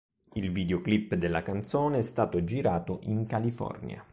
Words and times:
Il 0.33 0.49
videoclip 0.51 1.13
della 1.13 1.43
canzone 1.43 1.99
è 1.99 2.01
stato 2.01 2.43
girato 2.43 3.01
in 3.03 3.27
California. 3.27 4.03